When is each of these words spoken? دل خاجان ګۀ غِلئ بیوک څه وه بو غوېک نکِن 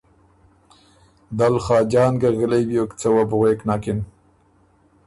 دل 1.39 1.55
خاجان 1.65 2.13
ګۀ 2.21 2.29
غِلئ 2.37 2.63
بیوک 2.69 2.91
څه 2.99 3.07
وه 3.15 3.23
بو 3.29 3.35
غوېک 3.39 3.59
نکِن 3.69 3.99